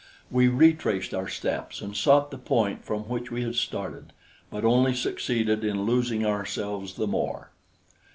We 0.31 0.47
retraced 0.47 1.13
our 1.13 1.27
steps 1.27 1.79
and 1.79 1.95
sought 1.95 2.31
the 2.31 2.39
point 2.39 2.83
from 2.83 3.01
which 3.03 3.29
we 3.29 3.43
had 3.43 3.53
started, 3.53 4.13
but 4.49 4.65
only 4.65 4.95
succeeded 4.95 5.63
in 5.63 5.83
losing 5.83 6.25
ourselves 6.25 6.95
the 6.95 7.05
more. 7.05 7.51